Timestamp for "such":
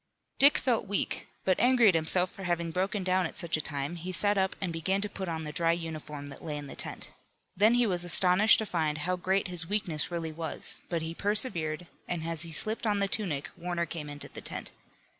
3.37-3.55